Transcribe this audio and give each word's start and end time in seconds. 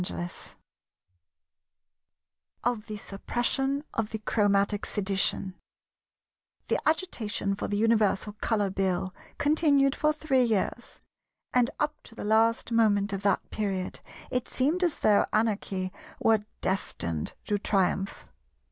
§10 0.07 0.29
Of 2.63 2.87
the 2.87 2.97
Suppression 2.97 3.83
of 3.93 4.09
the 4.09 4.17
Chromatic 4.17 4.83
Sedition 4.87 5.53
The 6.69 6.79
agitation 6.89 7.53
for 7.53 7.67
the 7.67 7.77
Universal 7.77 8.33
Colour 8.41 8.71
Bill 8.71 9.13
continued 9.37 9.93
for 9.95 10.11
three 10.11 10.41
years; 10.43 11.01
and 11.53 11.69
up 11.79 12.01
to 12.05 12.15
the 12.15 12.23
last 12.25 12.71
moment 12.71 13.13
of 13.13 13.21
that 13.21 13.47
period 13.51 13.99
it 14.31 14.47
seemed 14.47 14.83
as 14.83 14.97
though 14.97 15.23
Anarchy 15.31 15.93
were 16.19 16.39
destined 16.61 17.35
to 17.45 17.59
triumph. 17.59 18.25